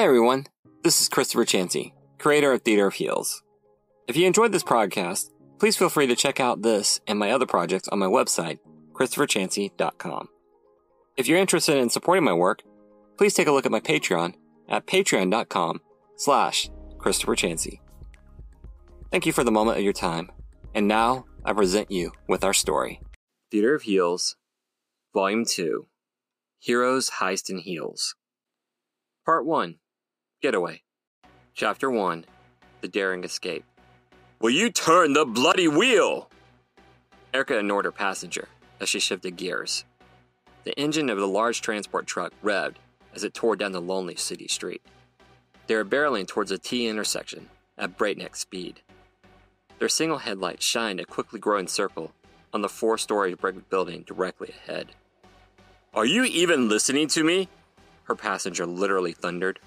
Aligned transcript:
Hey 0.00 0.06
everyone, 0.06 0.46
this 0.82 1.02
is 1.02 1.10
Christopher 1.10 1.44
Chansey, 1.44 1.92
creator 2.16 2.52
of 2.52 2.62
Theater 2.62 2.86
of 2.86 2.94
Heels. 2.94 3.42
If 4.08 4.16
you 4.16 4.26
enjoyed 4.26 4.50
this 4.50 4.64
podcast, 4.64 5.30
please 5.58 5.76
feel 5.76 5.90
free 5.90 6.06
to 6.06 6.16
check 6.16 6.40
out 6.40 6.62
this 6.62 7.02
and 7.06 7.18
my 7.18 7.30
other 7.30 7.44
projects 7.44 7.86
on 7.88 7.98
my 7.98 8.06
website, 8.06 8.60
christopherchansey.com. 8.94 10.28
If 11.18 11.28
you're 11.28 11.38
interested 11.38 11.76
in 11.76 11.90
supporting 11.90 12.24
my 12.24 12.32
work, 12.32 12.62
please 13.18 13.34
take 13.34 13.46
a 13.46 13.52
look 13.52 13.66
at 13.66 13.72
my 13.72 13.80
Patreon 13.80 14.36
at 14.70 14.86
patreon.com 14.86 15.82
slash 16.16 16.70
Christopher 16.96 17.36
Chansey. 17.36 17.80
Thank 19.10 19.26
you 19.26 19.34
for 19.34 19.44
the 19.44 19.52
moment 19.52 19.76
of 19.76 19.84
your 19.84 19.92
time, 19.92 20.30
and 20.74 20.88
now 20.88 21.26
I 21.44 21.52
present 21.52 21.90
you 21.90 22.12
with 22.26 22.42
our 22.42 22.54
story. 22.54 23.02
Theater 23.50 23.74
of 23.74 23.82
Heels, 23.82 24.36
Volume 25.12 25.44
2, 25.44 25.88
Heroes, 26.58 27.10
Heist, 27.20 27.50
and 27.50 27.60
Heels. 27.60 28.14
Part 29.26 29.44
1, 29.44 29.76
Getaway. 30.40 30.80
Chapter 31.52 31.90
1, 31.90 32.24
The 32.80 32.88
Daring 32.88 33.24
Escape. 33.24 33.62
Will 34.40 34.48
you 34.48 34.70
turn 34.70 35.12
the 35.12 35.26
bloody 35.26 35.68
wheel? 35.68 36.30
Erica 37.34 37.58
ignored 37.58 37.84
her 37.84 37.92
passenger 37.92 38.48
as 38.80 38.88
she 38.88 39.00
shifted 39.00 39.36
gears. 39.36 39.84
The 40.64 40.72
engine 40.80 41.10
of 41.10 41.18
the 41.18 41.28
large 41.28 41.60
transport 41.60 42.06
truck 42.06 42.32
revved 42.42 42.76
as 43.14 43.22
it 43.22 43.34
tore 43.34 43.54
down 43.54 43.72
the 43.72 43.82
lonely 43.82 44.16
city 44.16 44.48
street. 44.48 44.80
They 45.66 45.74
were 45.74 45.84
barreling 45.84 46.26
towards 46.26 46.50
a 46.50 46.56
T 46.56 46.88
intersection 46.88 47.50
at 47.76 47.98
breakneck 47.98 48.34
speed. 48.34 48.80
Their 49.78 49.90
single 49.90 50.18
headlight 50.18 50.62
shined 50.62 51.00
a 51.00 51.04
quickly 51.04 51.38
growing 51.38 51.68
circle 51.68 52.12
on 52.54 52.62
the 52.62 52.68
four 52.70 52.96
story 52.96 53.34
brick 53.34 53.68
building 53.68 54.04
directly 54.06 54.54
ahead. 54.64 54.92
Are 55.92 56.06
you 56.06 56.24
even 56.24 56.70
listening 56.70 57.08
to 57.08 57.24
me? 57.24 57.48
Her 58.04 58.14
passenger 58.14 58.64
literally 58.64 59.12
thundered. 59.12 59.60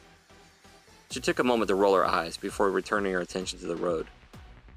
She 1.11 1.19
took 1.19 1.39
a 1.39 1.43
moment 1.43 1.69
to 1.69 1.75
roll 1.75 1.95
her 1.95 2.05
eyes 2.05 2.37
before 2.37 2.71
returning 2.71 3.13
her 3.13 3.19
attention 3.19 3.59
to 3.59 3.67
the 3.67 3.75
road. 3.75 4.07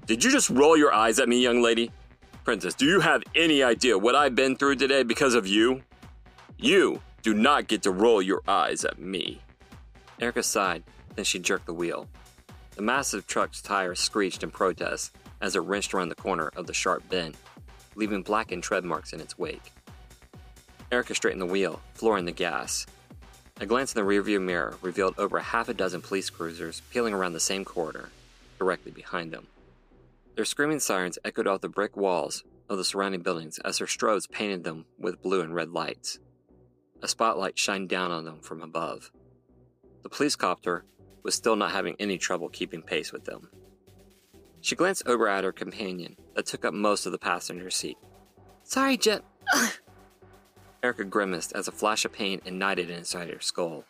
Did 0.07 0.23
you 0.23 0.31
just 0.31 0.51
roll 0.51 0.77
your 0.77 0.93
eyes 0.93 1.19
at 1.19 1.29
me, 1.29 1.43
young 1.43 1.63
lady? 1.63 1.91
Princess, 2.45 2.75
do 2.75 2.85
you 2.85 3.01
have 3.01 3.23
any 3.35 3.63
idea 3.63 3.99
what 3.99 4.15
I've 4.15 4.35
been 4.35 4.57
through 4.57 4.77
today 4.77 5.03
because 5.03 5.35
of 5.35 5.47
you? 5.47 5.83
You 6.59 7.01
do 7.23 7.35
not 7.35 7.67
get 7.67 7.83
to 7.83 7.91
roll 7.91 8.23
your 8.23 8.41
eyes 8.47 8.85
at 8.85 8.99
me. 8.99 9.41
Erica 10.21 10.43
sighed, 10.43 10.85
then 11.17 11.25
she 11.25 11.39
jerked 11.39 11.67
the 11.67 11.75
wheel. 11.75 12.07
The 12.77 12.83
massive 12.83 13.27
truck's 13.27 13.61
tires 13.61 13.99
screeched 13.99 14.43
in 14.43 14.51
protest 14.51 15.17
as 15.41 15.57
it 15.57 15.61
wrenched 15.61 15.93
around 15.93 16.11
the 16.11 16.15
corner 16.15 16.53
of 16.55 16.67
the 16.67 16.75
sharp 16.75 17.09
bend, 17.09 17.37
leaving 17.95 18.23
blackened 18.23 18.63
tread 18.63 18.85
marks 18.85 19.13
in 19.13 19.21
its 19.21 19.37
wake. 19.37 19.73
Erica 20.93 21.15
straightened 21.15 21.43
the 21.43 21.47
wheel, 21.47 21.81
flooring 21.95 22.27
the 22.27 22.33
gas. 22.33 22.87
A 23.59 23.65
glance 23.65 23.95
in 23.95 24.05
the 24.05 24.11
rearview 24.11 24.41
mirror 24.41 24.77
revealed 24.83 25.15
over 25.19 25.39
half 25.39 25.71
a 25.71 25.75
dozen 25.75 26.03
police 26.03 26.29
cruisers 26.29 26.83
peeling 26.91 27.15
around 27.15 27.33
the 27.33 27.41
same 27.41 27.65
corridor, 27.65 28.11
directly 28.59 28.93
behind 28.93 29.33
them. 29.33 29.47
Their 30.35 30.45
screaming 30.45 30.81
sirens 30.81 31.19
echoed 31.25 31.47
off 31.47 31.63
the 31.63 31.69
brick 31.71 31.97
walls 31.97 32.45
of 32.69 32.77
the 32.77 32.85
surrounding 32.85 33.23
buildings 33.23 33.59
as 33.65 33.79
their 33.79 33.87
strobes 33.87 34.31
painted 34.31 34.63
them 34.63 34.85
with 34.99 35.23
blue 35.23 35.41
and 35.41 35.55
red 35.55 35.71
lights. 35.71 36.19
A 37.03 37.09
spotlight 37.09 37.59
shined 37.59 37.89
down 37.89 38.11
on 38.11 38.27
them 38.27 38.41
from 38.41 38.61
above. 38.61 39.11
The 40.03 40.11
police 40.11 40.37
copter 40.37 40.85
was 41.23 41.35
still 41.35 41.57
not 41.57 41.73
having 41.73 41.97
any 41.99 42.19
trouble 42.19 42.51
keeping 42.51 42.83
pace 42.83 43.11
with 43.11 43.25
them. 43.25 43.49
She 44.61 44.77
glanced 44.77 45.07
over 45.07 45.29
at 45.29 45.45
her 45.45 45.53
companion 45.53 46.17
that 46.35 46.45
took 46.45 46.67
up 46.67 46.75
most 46.75 47.07
of 47.07 47.13
the 47.13 47.19
passenger 47.19 47.71
seat. 47.71 47.97
Sorry, 48.65 48.99
Jet. 48.99 49.23
Erica 50.83 51.05
grimaced 51.05 51.53
as 51.55 51.69
a 51.69 51.73
flash 51.73 52.05
of 52.05 52.13
pain 52.13 52.41
ignited 52.45 52.91
inside 52.91 53.31
her 53.31 53.41
skull. 53.41 53.85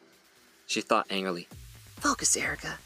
She 0.67 0.81
thought 0.81 1.07
angrily, 1.11 1.49
Focus, 1.97 2.37
Erica. 2.37 2.79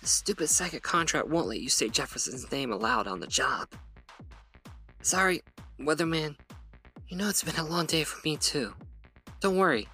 The 0.00 0.06
stupid 0.08 0.48
psychic 0.48 0.82
contract 0.82 1.28
won't 1.28 1.48
let 1.48 1.60
you 1.60 1.68
say 1.68 1.88
Jefferson's 1.88 2.50
name 2.50 2.72
aloud 2.72 3.06
on 3.06 3.20
the 3.20 3.26
job. 3.26 3.68
Sorry, 5.02 5.42
Weatherman. 5.80 6.36
You 7.08 7.16
know 7.16 7.28
it's 7.28 7.42
been 7.42 7.56
a 7.56 7.64
long 7.64 7.86
day 7.86 8.04
for 8.04 8.20
me, 8.24 8.36
too. 8.36 8.74
Don't 9.40 9.56
worry. 9.56 9.88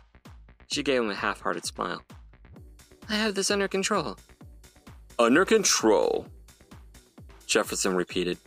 She 0.67 0.83
gave 0.83 1.00
him 1.00 1.11
a 1.11 1.15
half 1.15 1.41
hearted 1.41 1.65
smile. 1.65 2.03
I 3.09 3.17
have 3.17 3.34
this 3.34 3.50
under 3.50 3.69
control. 3.69 4.17
Under 5.19 5.44
control? 5.44 6.27
Jefferson 7.47 7.94
repeated. 7.94 8.38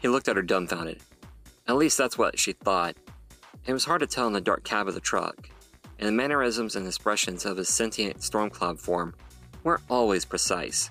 He 0.00 0.08
looked 0.08 0.28
at 0.28 0.36
her 0.36 0.42
dumbfounded. 0.42 1.00
At 1.68 1.76
least 1.76 1.96
that's 1.96 2.18
what 2.18 2.38
she 2.38 2.52
thought. 2.52 2.96
It 3.66 3.72
was 3.72 3.84
hard 3.84 4.00
to 4.00 4.06
tell 4.06 4.28
in 4.28 4.32
the 4.32 4.40
dark 4.40 4.62
cab 4.62 4.86
of 4.86 4.94
the 4.94 5.00
truck, 5.00 5.48
and 5.98 6.06
the 6.06 6.12
mannerisms 6.12 6.76
and 6.76 6.86
expressions 6.86 7.44
of 7.44 7.56
his 7.56 7.68
sentient 7.68 8.22
storm 8.22 8.48
cloud 8.48 8.78
form 8.78 9.14
weren't 9.64 9.82
always 9.90 10.24
precise. 10.24 10.88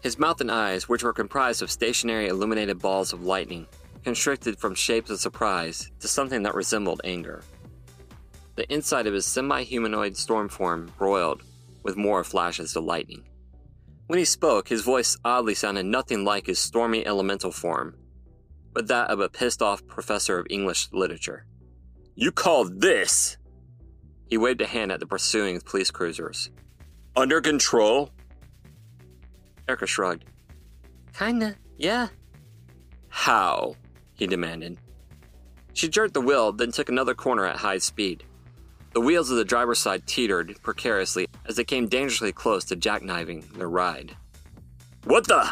His 0.00 0.18
mouth 0.18 0.40
and 0.40 0.50
eyes, 0.50 0.88
which 0.88 1.02
were 1.02 1.12
comprised 1.12 1.60
of 1.60 1.70
stationary 1.70 2.28
illuminated 2.28 2.78
balls 2.78 3.12
of 3.12 3.24
lightning, 3.24 3.66
constricted 4.04 4.58
from 4.58 4.74
shapes 4.74 5.10
of 5.10 5.20
surprise 5.20 5.90
to 6.00 6.08
something 6.08 6.42
that 6.44 6.54
resembled 6.54 7.02
anger. 7.04 7.42
The 8.56 8.72
inside 8.72 9.06
of 9.06 9.12
his 9.12 9.26
semi 9.26 9.64
humanoid 9.64 10.16
storm 10.16 10.48
form 10.48 10.90
broiled 10.96 11.42
with 11.82 11.98
more 11.98 12.24
flashes 12.24 12.74
of 12.74 12.84
lightning. 12.84 13.24
When 14.06 14.18
he 14.18 14.24
spoke, 14.24 14.68
his 14.68 14.80
voice 14.80 15.18
oddly 15.26 15.54
sounded 15.54 15.84
nothing 15.84 16.24
like 16.24 16.46
his 16.46 16.58
stormy 16.58 17.04
elemental 17.04 17.52
form, 17.52 17.96
but 18.72 18.86
that 18.86 19.10
of 19.10 19.20
a 19.20 19.28
pissed 19.28 19.60
off 19.60 19.86
professor 19.86 20.38
of 20.38 20.46
English 20.48 20.88
literature. 20.90 21.44
You 22.20 22.32
call 22.32 22.64
this? 22.64 23.36
He 24.26 24.36
waved 24.36 24.60
a 24.60 24.66
hand 24.66 24.90
at 24.90 24.98
the 24.98 25.06
pursuing 25.06 25.60
police 25.60 25.92
cruisers. 25.92 26.50
Under 27.14 27.40
control? 27.40 28.10
Erica 29.68 29.86
shrugged. 29.86 30.24
Kinda, 31.16 31.54
yeah. 31.76 32.08
How? 33.06 33.76
he 34.14 34.26
demanded. 34.26 34.78
She 35.74 35.88
jerked 35.88 36.14
the 36.14 36.20
wheel, 36.20 36.50
then 36.50 36.72
took 36.72 36.88
another 36.88 37.14
corner 37.14 37.46
at 37.46 37.54
high 37.54 37.78
speed. 37.78 38.24
The 38.94 39.00
wheels 39.00 39.30
of 39.30 39.36
the 39.36 39.44
driver's 39.44 39.78
side 39.78 40.04
teetered 40.08 40.56
precariously 40.60 41.28
as 41.46 41.54
they 41.54 41.62
came 41.62 41.86
dangerously 41.86 42.32
close 42.32 42.64
to 42.64 42.74
jackkniving 42.74 43.48
their 43.52 43.70
ride. 43.70 44.16
What 45.04 45.28
the? 45.28 45.50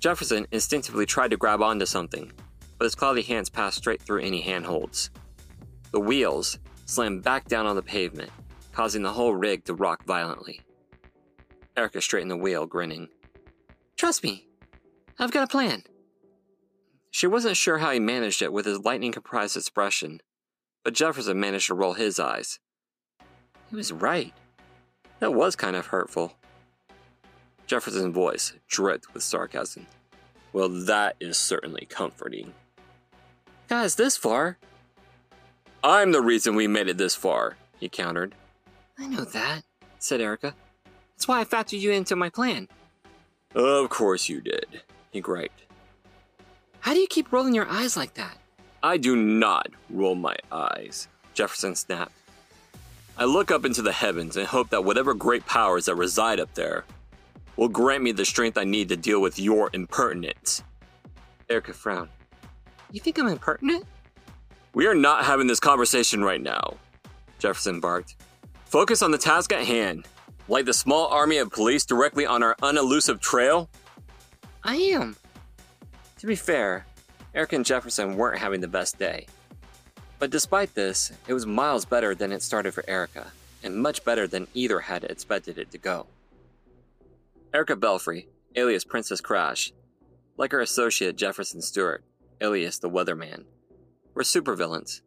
Jefferson 0.00 0.46
instinctively 0.50 1.04
tried 1.04 1.32
to 1.32 1.36
grab 1.36 1.60
onto 1.60 1.84
something, 1.84 2.32
but 2.78 2.84
his 2.84 2.94
cloudy 2.94 3.20
hands 3.20 3.50
passed 3.50 3.76
straight 3.76 4.00
through 4.00 4.22
any 4.22 4.40
handholds. 4.40 5.10
The 5.94 6.00
wheels 6.00 6.58
slammed 6.86 7.22
back 7.22 7.46
down 7.46 7.66
on 7.66 7.76
the 7.76 7.82
pavement, 7.82 8.32
causing 8.72 9.04
the 9.04 9.12
whole 9.12 9.32
rig 9.32 9.64
to 9.66 9.74
rock 9.74 10.04
violently. 10.04 10.60
Erica 11.76 12.00
straightened 12.00 12.32
the 12.32 12.36
wheel, 12.36 12.66
grinning. 12.66 13.10
Trust 13.96 14.24
me, 14.24 14.48
I've 15.20 15.30
got 15.30 15.44
a 15.44 15.46
plan. 15.46 15.84
She 17.12 17.28
wasn't 17.28 17.56
sure 17.56 17.78
how 17.78 17.92
he 17.92 18.00
managed 18.00 18.42
it 18.42 18.52
with 18.52 18.66
his 18.66 18.80
lightning 18.80 19.12
comprised 19.12 19.56
expression, 19.56 20.20
but 20.82 20.94
Jefferson 20.94 21.38
managed 21.38 21.68
to 21.68 21.74
roll 21.74 21.92
his 21.92 22.18
eyes. 22.18 22.58
He 23.70 23.76
was 23.76 23.92
right. 23.92 24.34
That 25.20 25.32
was 25.32 25.54
kind 25.54 25.76
of 25.76 25.86
hurtful. 25.86 26.32
Jefferson's 27.68 28.12
voice 28.12 28.52
dripped 28.66 29.14
with 29.14 29.22
sarcasm. 29.22 29.86
Well, 30.52 30.70
that 30.70 31.14
is 31.20 31.38
certainly 31.38 31.86
comforting. 31.88 32.52
Guys, 33.68 33.94
this 33.94 34.16
far? 34.16 34.58
I'm 35.84 36.12
the 36.12 36.22
reason 36.22 36.54
we 36.54 36.66
made 36.66 36.88
it 36.88 36.96
this 36.96 37.14
far, 37.14 37.58
he 37.78 37.90
countered. 37.90 38.34
I 38.98 39.06
know 39.06 39.22
that, 39.22 39.64
said 39.98 40.22
Erica. 40.22 40.54
That's 41.14 41.28
why 41.28 41.40
I 41.40 41.44
factored 41.44 41.78
you 41.78 41.92
into 41.92 42.16
my 42.16 42.30
plan. 42.30 42.68
Of 43.54 43.90
course 43.90 44.26
you 44.26 44.40
did, 44.40 44.80
he 45.10 45.20
griped. 45.20 45.64
How 46.80 46.94
do 46.94 47.00
you 47.00 47.06
keep 47.06 47.30
rolling 47.30 47.54
your 47.54 47.68
eyes 47.68 47.98
like 47.98 48.14
that? 48.14 48.38
I 48.82 48.96
do 48.96 49.14
not 49.14 49.68
roll 49.90 50.14
my 50.14 50.36
eyes, 50.50 51.06
Jefferson 51.34 51.74
snapped. 51.74 52.12
I 53.18 53.26
look 53.26 53.50
up 53.50 53.66
into 53.66 53.82
the 53.82 53.92
heavens 53.92 54.38
and 54.38 54.46
hope 54.46 54.70
that 54.70 54.84
whatever 54.84 55.12
great 55.12 55.44
powers 55.44 55.84
that 55.84 55.96
reside 55.96 56.40
up 56.40 56.54
there 56.54 56.86
will 57.56 57.68
grant 57.68 58.02
me 58.02 58.12
the 58.12 58.24
strength 58.24 58.56
I 58.56 58.64
need 58.64 58.88
to 58.88 58.96
deal 58.96 59.20
with 59.20 59.38
your 59.38 59.68
impertinence. 59.74 60.62
Erica 61.50 61.74
frowned. 61.74 62.08
You 62.90 63.00
think 63.00 63.18
I'm 63.18 63.28
impertinent? 63.28 63.84
We 64.74 64.88
are 64.88 64.94
not 64.94 65.24
having 65.24 65.46
this 65.46 65.60
conversation 65.60 66.24
right 66.24 66.40
now, 66.40 66.78
Jefferson 67.38 67.78
barked. 67.78 68.16
Focus 68.64 69.02
on 69.02 69.12
the 69.12 69.18
task 69.18 69.52
at 69.52 69.64
hand. 69.64 70.04
Like 70.48 70.64
the 70.64 70.74
small 70.74 71.06
army 71.06 71.38
of 71.38 71.52
police 71.52 71.84
directly 71.84 72.26
on 72.26 72.42
our 72.42 72.56
unelusive 72.60 73.20
trail? 73.20 73.70
I 74.64 74.74
am. 74.74 75.14
To 76.18 76.26
be 76.26 76.34
fair, 76.34 76.86
Erica 77.36 77.54
and 77.54 77.64
Jefferson 77.64 78.16
weren't 78.16 78.40
having 78.40 78.60
the 78.60 78.66
best 78.66 78.98
day. 78.98 79.26
But 80.18 80.30
despite 80.30 80.74
this, 80.74 81.12
it 81.28 81.34
was 81.34 81.46
miles 81.46 81.84
better 81.84 82.12
than 82.12 82.32
it 82.32 82.42
started 82.42 82.74
for 82.74 82.84
Erica, 82.88 83.30
and 83.62 83.76
much 83.76 84.04
better 84.04 84.26
than 84.26 84.48
either 84.54 84.80
had 84.80 85.04
expected 85.04 85.56
it 85.56 85.70
to 85.70 85.78
go. 85.78 86.06
Erica 87.52 87.76
Belfry, 87.76 88.26
alias 88.56 88.84
Princess 88.84 89.20
Crash, 89.20 89.72
like 90.36 90.50
her 90.50 90.60
associate 90.60 91.14
Jefferson 91.14 91.62
Stewart, 91.62 92.02
alias 92.40 92.80
the 92.80 92.90
Weatherman, 92.90 93.44
were 94.14 94.22
supervillains, 94.22 95.00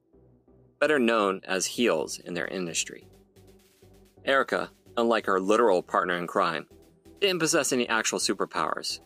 better 0.80 1.00
known 1.00 1.42
as 1.46 1.66
heels 1.66 2.20
in 2.20 2.34
their 2.34 2.48
industry. 2.48 3.08
Erica, 4.26 4.70
unlike 4.98 5.26
her 5.26 5.40
literal 5.40 5.82
partner 5.82 6.16
in 6.16 6.28
crime, 6.28 6.68
didn't 7.20 7.40
possess 7.40 7.72
any 7.72 7.88
actual 7.88 8.20
superpowers. 8.20 9.00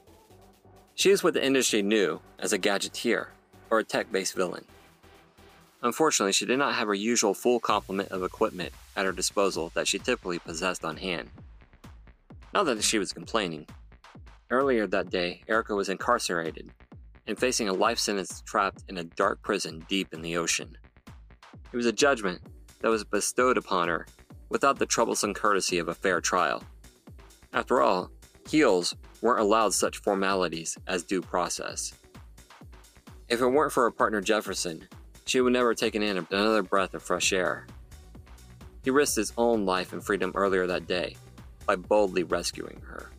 She 0.96 1.12
is 1.12 1.24
what 1.24 1.34
the 1.34 1.46
industry 1.46 1.82
knew 1.82 2.20
as 2.40 2.54
a 2.54 2.60
gadgeteer 2.60 3.28
or 3.70 3.80
a 3.80 3.84
tech 3.84 4.12
based 4.12 4.36
villain. 4.36 4.66
Unfortunately, 5.84 6.34
she 6.34 6.46
did 6.46 6.60
not 6.60 6.76
have 6.76 6.88
her 6.88 6.94
usual 6.94 7.34
full 7.34 7.60
complement 7.60 8.10
of 8.10 8.24
equipment 8.24 8.74
at 8.96 9.06
her 9.06 9.12
disposal 9.12 9.72
that 9.74 9.88
she 9.88 9.98
typically 9.98 10.40
possessed 10.40 10.84
on 10.84 10.98
hand. 10.98 11.30
Not 12.54 12.66
that 12.66 12.84
she 12.84 13.00
was 13.00 13.14
complaining. 13.14 13.66
Earlier 14.50 14.86
that 14.88 15.10
day, 15.10 15.44
Erica 15.48 15.74
was 15.74 15.90
incarcerated 15.90 16.70
and 17.32 17.40
facing 17.40 17.70
a 17.70 17.74
life 17.74 17.98
sentence 17.98 18.44
trapped 18.46 18.84
in 18.90 18.98
a 18.98 19.06
dark 19.06 19.42
prison 19.42 19.86
deep 19.88 20.14
in 20.14 20.22
the 20.22 20.36
ocean. 20.36 20.78
It 21.72 21.78
was 21.78 21.86
a 21.86 21.94
judgment 21.94 22.42
that 22.82 22.90
was 22.90 23.06
bestowed 23.06 23.58
upon 23.58 23.88
her 23.88 24.06
without 24.50 24.78
the 24.78 24.86
troublesome 24.86 25.34
courtesy 25.34 25.78
of 25.78 25.88
a 25.88 25.94
fair 25.94 26.20
trial. 26.20 26.62
After 27.54 27.82
all, 27.82 28.12
heels 28.50 28.94
weren't 29.22 29.40
allowed 29.40 29.74
such 29.74 30.00
formalities 30.00 30.78
as 30.88 31.06
due 31.06 31.22
process. 31.22 31.94
If 33.30 33.40
it 33.40 33.48
weren't 33.48 33.72
for 33.72 33.84
her 33.84 33.92
partner 33.92 34.20
Jefferson, 34.20 34.90
she 35.26 35.40
would 35.40 35.54
never 35.54 35.70
have 35.70 35.78
taken 35.78 36.04
in 36.04 36.18
another 36.18 36.64
breath 36.64 36.94
of 36.94 37.02
fresh 37.02 37.32
air. 37.32 37.66
He 38.84 38.90
risked 38.90 39.16
his 39.16 39.32
own 39.38 39.66
life 39.66 39.94
and 39.94 40.04
freedom 40.04 40.34
earlier 40.36 40.68
that 40.68 40.86
day 40.86 41.16
by 41.66 41.78
boldly 41.78 42.24
rescuing 42.24 42.82
her. 42.86 43.10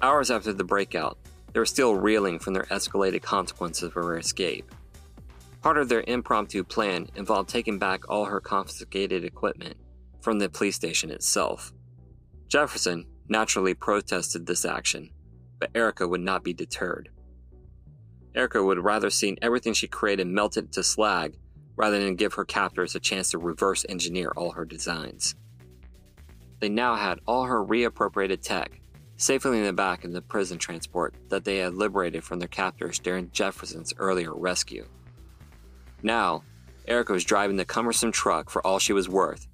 Hours 0.00 0.30
after 0.30 0.52
the 0.52 0.62
breakout, 0.62 1.18
they 1.56 1.60
were 1.60 1.64
still 1.64 1.94
reeling 1.94 2.38
from 2.38 2.52
their 2.52 2.64
escalated 2.64 3.22
consequences 3.22 3.84
of 3.84 3.94
her 3.94 4.18
escape. 4.18 4.70
Part 5.62 5.78
of 5.78 5.88
their 5.88 6.04
impromptu 6.06 6.62
plan 6.62 7.08
involved 7.14 7.48
taking 7.48 7.78
back 7.78 8.10
all 8.10 8.26
her 8.26 8.42
confiscated 8.42 9.24
equipment 9.24 9.78
from 10.20 10.38
the 10.38 10.50
police 10.50 10.76
station 10.76 11.10
itself. 11.10 11.72
Jefferson 12.46 13.06
naturally 13.30 13.72
protested 13.72 14.44
this 14.44 14.66
action, 14.66 15.08
but 15.58 15.70
Erica 15.74 16.06
would 16.06 16.20
not 16.20 16.44
be 16.44 16.52
deterred. 16.52 17.08
Erica 18.34 18.62
would 18.62 18.84
rather 18.84 19.08
seen 19.08 19.38
everything 19.40 19.72
she 19.72 19.88
created 19.88 20.26
melted 20.26 20.70
to 20.72 20.82
slag 20.82 21.38
rather 21.74 21.98
than 21.98 22.16
give 22.16 22.34
her 22.34 22.44
captors 22.44 22.94
a 22.94 23.00
chance 23.00 23.30
to 23.30 23.38
reverse 23.38 23.86
engineer 23.88 24.30
all 24.36 24.50
her 24.50 24.66
designs. 24.66 25.34
They 26.60 26.68
now 26.68 26.96
had 26.96 27.20
all 27.26 27.44
her 27.44 27.64
reappropriated 27.64 28.42
tech 28.42 28.78
safely 29.16 29.58
in 29.58 29.64
the 29.64 29.72
back 29.72 30.04
of 30.04 30.12
the 30.12 30.20
prison 30.20 30.58
transport 30.58 31.14
that 31.28 31.44
they 31.44 31.58
had 31.58 31.74
liberated 31.74 32.22
from 32.22 32.38
their 32.38 32.48
captors 32.48 32.98
during 32.98 33.30
Jefferson's 33.30 33.94
earlier 33.98 34.34
rescue. 34.34 34.86
Now, 36.02 36.42
Erica 36.86 37.12
was 37.12 37.24
driving 37.24 37.56
the 37.56 37.64
cumbersome 37.64 38.12
truck 38.12 38.50
for 38.50 38.64
all 38.66 38.78
she 38.78 38.92
was 38.92 39.08
worth, 39.08 39.46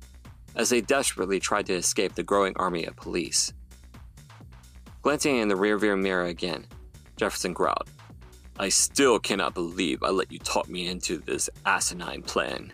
as 0.54 0.68
they 0.68 0.80
desperately 0.80 1.40
tried 1.40 1.66
to 1.66 1.74
escape 1.74 2.14
the 2.14 2.22
growing 2.22 2.54
army 2.56 2.84
of 2.84 2.96
police. 2.96 3.52
Glancing 5.02 5.36
in 5.36 5.48
the 5.48 5.54
rearview 5.54 6.00
mirror 6.00 6.26
again, 6.26 6.66
Jefferson 7.16 7.52
growled, 7.52 7.90
I 8.58 8.68
still 8.68 9.18
cannot 9.18 9.54
believe 9.54 10.02
I 10.02 10.10
let 10.10 10.30
you 10.30 10.38
talk 10.38 10.68
me 10.68 10.86
into 10.86 11.18
this 11.18 11.48
asinine 11.64 12.22
plan. 12.22 12.72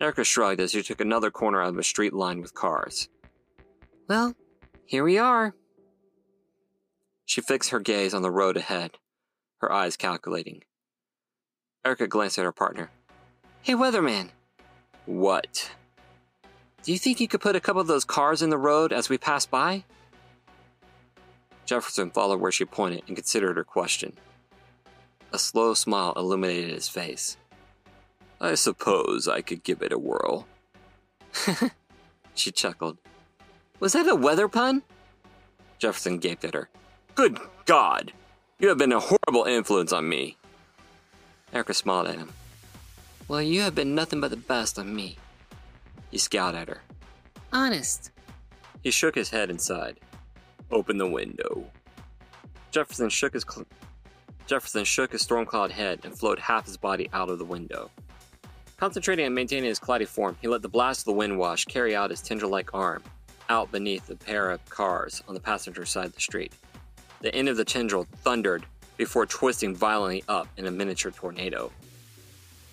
Erica 0.00 0.24
shrugged 0.24 0.60
as 0.60 0.72
she 0.72 0.82
took 0.82 1.00
another 1.00 1.30
corner 1.30 1.62
out 1.62 1.70
of 1.70 1.78
a 1.78 1.82
street 1.82 2.12
lined 2.12 2.42
with 2.42 2.52
cars. 2.52 3.08
Well, 4.08 4.34
here 4.84 5.04
we 5.04 5.18
are. 5.18 5.54
She 7.26 7.40
fixed 7.40 7.70
her 7.70 7.80
gaze 7.80 8.14
on 8.14 8.22
the 8.22 8.30
road 8.30 8.56
ahead, 8.56 8.92
her 9.60 9.70
eyes 9.70 9.96
calculating. 9.96 10.62
Erica 11.84 12.06
glanced 12.06 12.38
at 12.38 12.44
her 12.44 12.52
partner. 12.52 12.90
Hey, 13.62 13.74
Weatherman. 13.74 14.30
What? 15.06 15.72
Do 16.84 16.92
you 16.92 16.98
think 16.98 17.20
you 17.20 17.26
could 17.26 17.40
put 17.40 17.56
a 17.56 17.60
couple 17.60 17.80
of 17.80 17.88
those 17.88 18.04
cars 18.04 18.42
in 18.42 18.50
the 18.50 18.58
road 18.58 18.92
as 18.92 19.08
we 19.08 19.18
pass 19.18 19.44
by? 19.44 19.84
Jefferson 21.64 22.10
followed 22.10 22.40
where 22.40 22.52
she 22.52 22.64
pointed 22.64 23.02
and 23.08 23.16
considered 23.16 23.56
her 23.56 23.64
question. 23.64 24.12
A 25.32 25.38
slow 25.38 25.74
smile 25.74 26.12
illuminated 26.16 26.70
his 26.70 26.88
face. 26.88 27.36
I 28.40 28.54
suppose 28.54 29.26
I 29.26 29.40
could 29.40 29.64
give 29.64 29.82
it 29.82 29.92
a 29.92 29.98
whirl. 29.98 30.46
she 32.34 32.52
chuckled. 32.52 32.98
Was 33.80 33.94
that 33.94 34.08
a 34.08 34.14
weather 34.14 34.46
pun? 34.46 34.82
Jefferson 35.78 36.18
gaped 36.18 36.44
at 36.44 36.54
her. 36.54 36.68
Good 37.16 37.40
God! 37.64 38.12
You 38.58 38.68
have 38.68 38.76
been 38.76 38.92
a 38.92 39.00
horrible 39.00 39.44
influence 39.44 39.90
on 39.90 40.06
me. 40.06 40.36
Erica 41.50 41.72
smiled 41.72 42.08
at 42.08 42.18
him. 42.18 42.30
Well, 43.26 43.40
you 43.40 43.62
have 43.62 43.74
been 43.74 43.94
nothing 43.94 44.20
but 44.20 44.28
the 44.28 44.36
best 44.36 44.78
on 44.78 44.94
me. 44.94 45.16
He 46.10 46.18
scowled 46.18 46.54
at 46.54 46.68
her. 46.68 46.82
Honest. 47.54 48.10
He 48.82 48.90
shook 48.90 49.14
his 49.14 49.30
head 49.30 49.48
and 49.48 49.58
sighed. 49.58 49.98
Open 50.70 50.98
the 50.98 51.08
window. 51.08 51.64
Jefferson 52.70 53.08
shook 53.08 53.32
his 53.32 53.46
cl- 53.48 53.66
Jefferson 54.46 54.84
shook 54.84 55.12
his 55.12 55.22
storm-cloud 55.22 55.70
head 55.70 56.00
and 56.04 56.16
flowed 56.16 56.38
half 56.38 56.66
his 56.66 56.76
body 56.76 57.08
out 57.14 57.30
of 57.30 57.38
the 57.38 57.46
window. 57.46 57.90
Concentrating 58.76 59.24
on 59.24 59.32
maintaining 59.32 59.70
his 59.70 59.78
cloudy 59.78 60.04
form, 60.04 60.36
he 60.42 60.48
let 60.48 60.60
the 60.60 60.68
blast 60.68 61.00
of 61.00 61.04
the 61.06 61.12
wind 61.14 61.38
wash 61.38 61.64
carry 61.64 61.96
out 61.96 62.10
his 62.10 62.20
tendril-like 62.20 62.74
arm 62.74 63.02
out 63.48 63.72
beneath 63.72 64.06
the 64.06 64.16
pair 64.16 64.50
of 64.50 64.62
cars 64.68 65.22
on 65.26 65.34
the 65.34 65.40
passenger 65.40 65.86
side 65.86 66.04
of 66.04 66.14
the 66.14 66.20
street. 66.20 66.52
The 67.20 67.34
end 67.34 67.48
of 67.48 67.56
the 67.56 67.64
tendril 67.64 68.06
thundered 68.22 68.66
before 68.96 69.26
twisting 69.26 69.74
violently 69.74 70.24
up 70.28 70.48
in 70.56 70.66
a 70.66 70.70
miniature 70.70 71.10
tornado. 71.10 71.72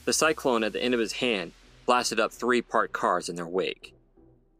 The 0.05 0.13
cyclone 0.13 0.63
at 0.63 0.73
the 0.73 0.81
end 0.81 0.93
of 0.93 0.99
his 0.99 1.13
hand 1.13 1.53
blasted 1.85 2.19
up 2.19 2.31
three 2.31 2.61
parked 2.61 2.93
cars 2.93 3.29
in 3.29 3.35
their 3.35 3.47
wake. 3.47 3.93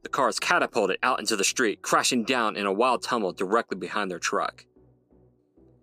The 0.03 0.09
cars 0.09 0.39
catapulted 0.39 1.00
out 1.01 1.19
into 1.19 1.35
the 1.35 1.44
street, 1.44 1.81
crashing 1.81 2.24
down 2.25 2.57
in 2.57 2.65
a 2.65 2.74
wild 2.74 3.03
tumble 3.03 3.31
directly 3.31 3.77
behind 3.77 4.12
their 4.12 4.19
truck. 4.19 4.65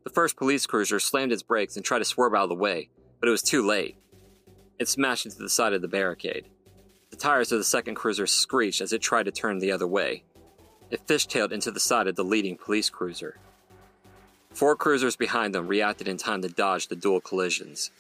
The 0.04 0.10
first 0.10 0.36
police 0.36 0.66
cruiser 0.66 1.00
slammed 1.00 1.32
its 1.32 1.42
brakes 1.42 1.76
and 1.76 1.84
tried 1.84 2.00
to 2.00 2.04
swerve 2.04 2.34
out 2.34 2.44
of 2.44 2.48
the 2.50 2.54
way, 2.54 2.90
but 3.18 3.28
it 3.28 3.32
was 3.32 3.42
too 3.42 3.66
late. 3.66 3.96
It 4.78 4.88
smashed 4.88 5.26
into 5.26 5.38
the 5.38 5.48
side 5.50 5.72
of 5.72 5.82
the 5.82 5.88
barricade. 5.88 6.46
The 7.10 7.16
tires 7.16 7.52
of 7.52 7.58
the 7.58 7.64
second 7.64 7.96
cruiser 7.96 8.26
screeched 8.26 8.80
as 8.80 8.92
it 8.92 9.02
tried 9.02 9.24
to 9.24 9.30
turn 9.30 9.58
the 9.58 9.72
other 9.72 9.86
way. 9.86 10.24
It 10.90 11.06
fishtailed 11.06 11.52
into 11.52 11.70
the 11.70 11.80
side 11.80 12.06
of 12.06 12.16
the 12.16 12.24
leading 12.24 12.56
police 12.56 12.88
cruiser. 12.88 13.38
Four 14.52 14.76
cruisers 14.76 15.16
behind 15.16 15.54
them 15.54 15.68
reacted 15.68 16.08
in 16.08 16.16
time 16.16 16.42
to 16.42 16.48
dodge 16.48 16.88
the 16.88 16.96
dual 16.96 17.20
collisions. 17.20 17.90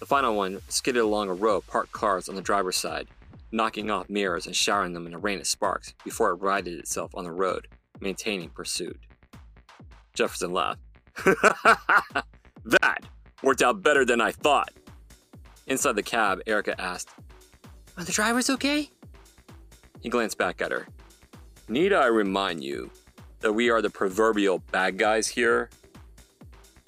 The 0.00 0.06
final 0.06 0.34
one 0.34 0.60
skidded 0.68 1.02
along 1.02 1.28
a 1.28 1.34
row 1.34 1.56
of 1.58 1.66
parked 1.66 1.92
cars 1.92 2.28
on 2.28 2.34
the 2.34 2.42
driver's 2.42 2.76
side, 2.76 3.08
knocking 3.52 3.90
off 3.90 4.10
mirrors 4.10 4.46
and 4.46 4.54
showering 4.54 4.92
them 4.92 5.06
in 5.06 5.14
a 5.14 5.18
rain 5.18 5.40
of 5.40 5.46
sparks 5.46 5.94
before 6.04 6.30
it 6.30 6.42
righted 6.42 6.78
itself 6.78 7.14
on 7.14 7.24
the 7.24 7.32
road, 7.32 7.68
maintaining 8.00 8.50
pursuit. 8.50 8.98
Jefferson 10.12 10.52
laughed. 10.52 10.80
that 11.24 12.98
worked 13.42 13.62
out 13.62 13.82
better 13.82 14.04
than 14.04 14.20
I 14.20 14.32
thought. 14.32 14.72
Inside 15.66 15.96
the 15.96 16.02
cab, 16.02 16.40
Erica 16.46 16.78
asked, 16.80 17.10
Are 17.96 18.04
the 18.04 18.12
drivers 18.12 18.50
okay? 18.50 18.90
He 20.00 20.08
glanced 20.08 20.36
back 20.36 20.60
at 20.60 20.72
her. 20.72 20.86
Need 21.68 21.92
I 21.94 22.06
remind 22.06 22.62
you 22.62 22.90
that 23.40 23.52
we 23.52 23.70
are 23.70 23.80
the 23.80 23.90
proverbial 23.90 24.58
bad 24.70 24.98
guys 24.98 25.28
here? 25.28 25.70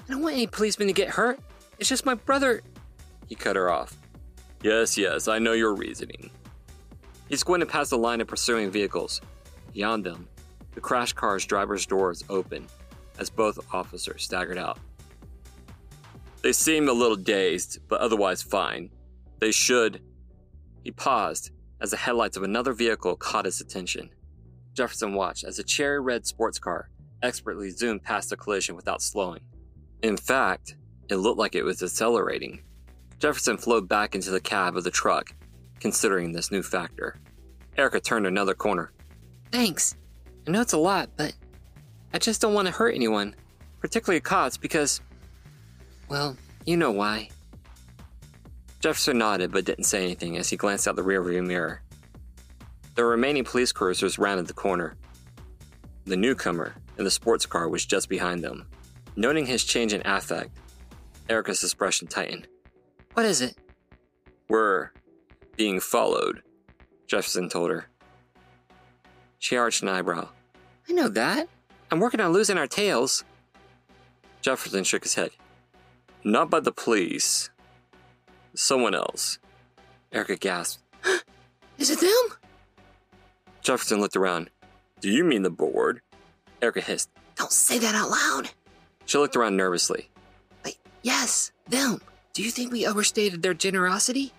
I 0.06 0.12
don't 0.12 0.22
want 0.22 0.34
any 0.34 0.46
policemen 0.46 0.88
to 0.88 0.94
get 0.94 1.08
hurt. 1.08 1.40
It's 1.78 1.88
just 1.88 2.06
my 2.06 2.14
brother. 2.14 2.62
He 3.26 3.34
cut 3.34 3.56
her 3.56 3.70
off. 3.70 3.96
Yes, 4.62 4.96
yes, 4.96 5.28
I 5.28 5.38
know 5.38 5.52
your 5.52 5.75
reasoning. 5.75 6.30
He's 7.28 7.42
going 7.42 7.60
to 7.60 7.66
pass 7.66 7.90
the 7.90 7.98
line 7.98 8.20
of 8.20 8.28
pursuing 8.28 8.70
vehicles. 8.70 9.20
Beyond 9.72 10.04
them, 10.04 10.28
the 10.75 10.80
crash 10.80 11.12
car's 11.12 11.44
driver's 11.44 11.86
door 11.86 12.10
is 12.10 12.25
open 12.28 12.66
as 13.18 13.30
both 13.30 13.58
officers 13.75 14.22
staggered 14.22 14.58
out. 14.58 14.78
They 16.42 16.52
seemed 16.52 16.88
a 16.88 16.92
little 16.92 17.16
dazed, 17.16 17.80
but 17.88 18.00
otherwise 18.00 18.42
fine. 18.42 18.90
They 19.40 19.50
should. 19.50 20.00
He 20.84 20.92
paused 20.92 21.50
as 21.80 21.90
the 21.90 21.96
headlights 21.96 22.36
of 22.36 22.44
another 22.44 22.72
vehicle 22.72 23.16
caught 23.16 23.44
his 23.44 23.60
attention. 23.60 24.10
Jefferson 24.75 25.14
watched 25.14 25.44
as 25.44 25.58
a 25.58 25.64
cherry 25.64 26.00
red 26.00 26.26
sports 26.26 26.58
car 26.58 26.90
expertly 27.22 27.70
zoomed 27.70 28.02
past 28.02 28.30
the 28.30 28.36
collision 28.36 28.76
without 28.76 29.02
slowing. 29.02 29.40
In 30.02 30.16
fact, 30.16 30.76
it 31.08 31.16
looked 31.16 31.38
like 31.38 31.54
it 31.54 31.64
was 31.64 31.82
accelerating. 31.82 32.60
Jefferson 33.18 33.56
flowed 33.56 33.88
back 33.88 34.14
into 34.14 34.30
the 34.30 34.40
cab 34.40 34.76
of 34.76 34.84
the 34.84 34.90
truck, 34.90 35.34
considering 35.80 36.32
this 36.32 36.50
new 36.50 36.62
factor. 36.62 37.16
Erica 37.76 38.00
turned 38.00 38.26
another 38.26 38.54
corner. 38.54 38.92
Thanks. 39.50 39.96
I 40.46 40.50
know 40.50 40.60
it's 40.60 40.72
a 40.72 40.78
lot, 40.78 41.10
but 41.16 41.34
I 42.12 42.18
just 42.18 42.40
don't 42.40 42.54
want 42.54 42.66
to 42.66 42.72
hurt 42.72 42.94
anyone, 42.94 43.34
particularly 43.80 44.20
cops, 44.20 44.56
because, 44.56 45.00
well, 46.08 46.36
you 46.64 46.76
know 46.76 46.90
why. 46.90 47.30
Jefferson 48.80 49.18
nodded 49.18 49.52
but 49.52 49.64
didn't 49.64 49.84
say 49.84 50.04
anything 50.04 50.36
as 50.36 50.50
he 50.50 50.56
glanced 50.56 50.86
out 50.86 50.96
the 50.96 51.02
rearview 51.02 51.44
mirror. 51.44 51.82
The 52.94 53.04
remaining 53.04 53.44
police 53.44 53.72
cruisers 53.72 54.18
rounded 54.18 54.46
the 54.46 54.52
corner. 54.54 54.96
The 56.04 56.16
newcomer 56.16 56.74
in 56.98 57.04
the 57.04 57.10
sports 57.10 57.46
car 57.46 57.68
was 57.68 57.84
just 57.84 58.08
behind 58.08 58.44
them. 58.44 58.66
Noting 59.16 59.46
his 59.46 59.64
change 59.64 59.94
in 59.94 60.02
affect, 60.04 60.50
Erica's 61.28 61.62
expression 61.62 62.06
tightened. 62.06 62.46
What 63.14 63.25
is 63.25 63.40
it? 63.40 63.56
We're 64.49 64.90
being 65.56 65.80
followed, 65.80 66.42
Jefferson 67.06 67.49
told 67.49 67.70
her. 67.70 67.88
She 69.38 69.56
arched 69.56 69.82
an 69.82 69.88
eyebrow. 69.88 70.28
I 70.88 70.92
know 70.92 71.08
that. 71.08 71.49
I'm 71.90 71.99
working 71.99 72.20
on 72.20 72.32
losing 72.32 72.58
our 72.58 72.66
tails. 72.66 73.25
Jefferson 74.42 74.85
shook 74.85 75.02
his 75.02 75.14
head. 75.14 75.30
Not 76.23 76.50
by 76.50 76.61
the 76.61 76.73
police. 76.73 77.50
Someone 78.54 78.94
else. 78.94 79.38
Erica 80.12 80.37
gasped. 80.37 80.82
Is 81.78 81.90
it 81.90 82.00
them? 82.00 82.38
Jefferson 83.62 84.00
looked 84.00 84.16
around. 84.16 84.50
Do 85.00 85.11
you 85.11 85.25
mean 85.25 85.42
the 85.42 85.50
board? 85.50 86.00
Erica 86.61 86.80
hissed. 86.80 87.11
Don't 87.35 87.52
say 87.52 87.78
that 87.78 87.94
out 87.94 88.11
loud. 88.11 88.50
She 89.06 89.18
looked 89.18 89.36
around 89.36 89.56
nervously. 89.56 90.10
Wait, 90.64 90.78
yes, 91.02 91.52
them. 91.68 92.00
Do 92.32 92.42
you 92.42 92.50
think 92.50 92.72
we 92.72 92.86
overstated 92.86 93.42
their 93.42 93.54
generosity? 93.54 94.32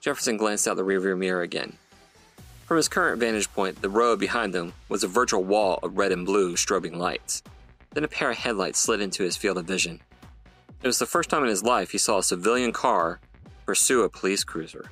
Jefferson 0.00 0.36
glanced 0.36 0.66
out 0.66 0.76
the 0.76 0.82
rearview 0.82 1.16
mirror 1.16 1.42
again. 1.42 1.76
From 2.66 2.78
his 2.78 2.88
current 2.88 3.20
vantage 3.20 3.52
point, 3.52 3.80
the 3.80 3.88
road 3.90 4.18
behind 4.18 4.54
them 4.54 4.72
was 4.88 5.04
a 5.04 5.08
virtual 5.08 5.44
wall 5.44 5.78
of 5.82 5.98
red 5.98 6.12
and 6.12 6.24
blue 6.24 6.54
strobing 6.54 6.96
lights. 6.96 7.42
Then 7.92 8.04
a 8.04 8.08
pair 8.08 8.30
of 8.30 8.38
headlights 8.38 8.78
slid 8.78 9.00
into 9.00 9.22
his 9.22 9.36
field 9.36 9.58
of 9.58 9.66
vision. 9.66 10.00
It 10.82 10.86
was 10.86 10.98
the 10.98 11.06
first 11.06 11.30
time 11.30 11.42
in 11.42 11.48
his 11.48 11.62
life 11.62 11.90
he 11.90 11.98
saw 11.98 12.18
a 12.18 12.22
civilian 12.22 12.72
car 12.72 13.20
pursue 13.66 14.02
a 14.02 14.08
police 14.08 14.44
cruiser. 14.44 14.90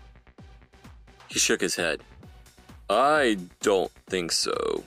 He 1.28 1.38
shook 1.38 1.60
his 1.60 1.76
head. 1.76 2.02
I 2.88 3.38
don't 3.60 3.90
think 4.06 4.32
so. 4.32 4.84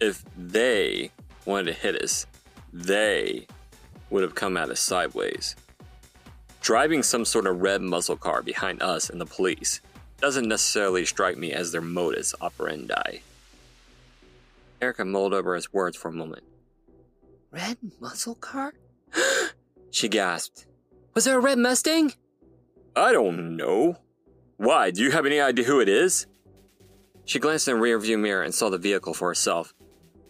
If 0.00 0.24
they 0.36 1.10
wanted 1.44 1.66
to 1.66 1.80
hit 1.80 2.00
us, 2.02 2.26
they 2.72 3.46
would 4.10 4.22
have 4.22 4.34
come 4.34 4.56
at 4.56 4.70
us 4.70 4.80
sideways. 4.80 5.56
Driving 6.60 7.02
some 7.02 7.24
sort 7.24 7.46
of 7.46 7.60
red 7.60 7.82
muscle 7.82 8.16
car 8.16 8.42
behind 8.42 8.82
us 8.82 9.08
and 9.08 9.20
the 9.20 9.26
police 9.26 9.80
doesn't 10.20 10.48
necessarily 10.48 11.04
strike 11.04 11.36
me 11.36 11.52
as 11.52 11.72
their 11.72 11.80
modus 11.80 12.34
operandi. 12.40 13.20
Erica 14.80 15.04
mulled 15.04 15.34
over 15.34 15.54
his 15.54 15.72
words 15.72 15.96
for 15.96 16.08
a 16.08 16.12
moment. 16.12 16.42
Red 17.50 17.78
muscle 18.00 18.34
car? 18.34 18.74
She 19.90 20.08
gasped. 20.08 20.66
Was 21.14 21.24
there 21.24 21.38
a 21.38 21.40
red 21.40 21.56
Mustang? 21.56 22.12
I 22.94 23.12
don't 23.12 23.56
know. 23.56 23.96
Why? 24.58 24.90
Do 24.90 25.02
you 25.02 25.10
have 25.10 25.24
any 25.24 25.40
idea 25.40 25.64
who 25.64 25.80
it 25.80 25.88
is? 25.88 26.26
She 27.24 27.38
glanced 27.38 27.66
in 27.66 27.78
the 27.78 27.82
rearview 27.82 28.18
mirror 28.18 28.42
and 28.42 28.54
saw 28.54 28.68
the 28.68 28.76
vehicle 28.76 29.14
for 29.14 29.28
herself. 29.28 29.72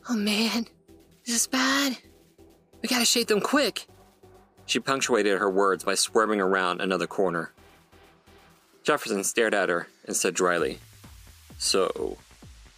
Oh 0.09 0.15
man, 0.15 0.67
is 1.25 1.35
this 1.35 1.47
bad? 1.49 1.99
We 2.83 2.89
gotta 2.89 3.05
shake 3.05 3.29
them 3.29 3.41
quick. 3.41 3.87
She 4.67 4.81
punctuated 4.81 5.39
her 5.39 5.51
words 5.51 5.85
by 5.85 5.95
swerving 5.95 6.41
around 6.41 6.81
another 6.81 7.07
corner. 7.07 7.53
Jefferson 8.83 9.25
stared 9.25 9.55
at 9.55 9.69
her 9.69 9.89
and 10.07 10.17
said 10.17 10.35
dryly, 10.35 10.79
So, 11.59 12.19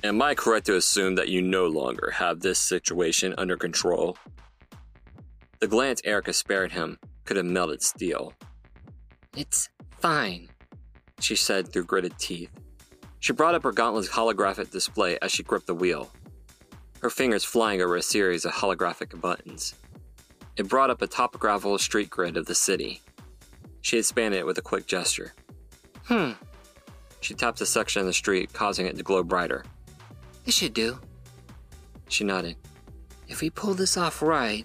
am 0.05 0.21
I 0.23 0.35
correct 0.35 0.67
to 0.67 0.77
assume 0.77 1.15
that 1.17 1.29
you 1.29 1.43
no 1.43 1.67
longer 1.67 2.13
have 2.13 2.41
this 2.41 2.59
situation 2.59 3.35
under 3.37 3.57
control? 3.57 4.17
The 5.61 5.67
glance 5.67 6.01
Erica 6.05 6.33
spared 6.33 6.73
him 6.73 6.99
could 7.25 7.37
have 7.37 7.47
melted 7.47 7.83
steel. 7.83 8.33
It's 9.37 9.69
fine, 9.99 10.49
she 11.21 11.37
said 11.37 11.73
through 11.73 11.85
gritted 11.85 12.19
teeth. 12.19 12.51
She 13.21 13.33
brought 13.33 13.55
up 13.55 13.65
her 13.65 13.73
gauntlet's 13.73 14.09
holographic 14.09 14.71
display 14.71 15.19
as 15.21 15.33
she 15.33 15.43
gripped 15.43 15.67
the 15.67 15.75
wheel, 15.75 16.11
her 17.01 17.11
fingers 17.11 17.45
flying 17.45 17.83
over 17.83 17.97
a 17.97 18.03
series 18.03 18.45
of 18.45 18.53
holographic 18.53 19.21
buttons. 19.21 19.75
It 20.59 20.69
brought 20.69 20.91
up 20.91 21.01
a 21.03 21.07
topographical 21.07 21.79
street 21.79 22.11
grid 22.11 22.37
of 22.37 22.45
the 22.47 22.55
city. 22.55 23.01
She 23.81 23.97
expanded 23.99 24.41
it 24.41 24.47
with 24.47 24.59
a 24.59 24.63
quick 24.63 24.87
gesture. 24.87 25.33
Hmm, 26.05 26.33
She 27.21 27.33
tapped 27.35 27.61
a 27.61 27.67
section 27.67 28.01
of 28.01 28.07
the 28.07 28.13
street, 28.13 28.53
causing 28.53 28.87
it 28.87 28.97
to 28.97 29.03
glow 29.03 29.23
brighter. 29.23 29.65
this 30.45 30.55
should 30.57 30.75
do. 30.75 30.99
She 32.09 32.25
nodded. 32.25 32.57
If 33.29 33.41
we 33.41 33.51
pull 33.51 33.75
this 33.75 33.97
off 33.97 34.21
right, 34.23 34.65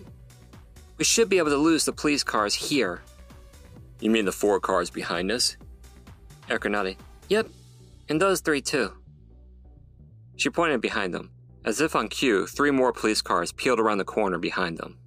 We 0.97 1.05
should 1.05 1.27
be 1.29 1.38
able 1.39 1.50
to 1.50 1.57
lose 1.57 1.85
the 1.85 1.91
police 1.91 2.23
cars 2.23 2.53
here. 2.53 3.01
You 4.00 4.09
mean 4.12 4.25
the 4.25 4.31
four 4.31 4.59
cars 4.59 4.89
behind 4.89 5.31
us? 5.31 5.57
Erica 6.50 6.69
nodded. 6.69 6.97
Yep, 7.29 7.47
and 8.09 8.21
those 8.21 8.41
three 8.41 8.62
too. 8.62 8.93
She 10.38 10.50
pointed 10.50 10.81
behind 10.81 11.13
them. 11.13 11.31
As 11.65 11.81
if 11.81 11.95
on 11.95 12.07
cue, 12.09 12.45
three 12.47 12.71
more 12.71 12.91
police 12.93 13.21
cars 13.21 13.51
peeled 13.51 13.79
around 13.79 13.97
the 14.00 14.05
corner 14.05 14.38
behind 14.38 14.77
them. 14.77 14.97